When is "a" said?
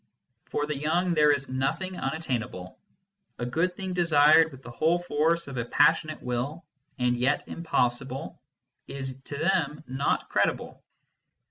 3.37-3.45, 5.57-5.65